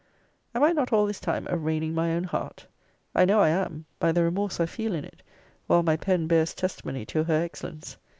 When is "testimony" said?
6.55-7.05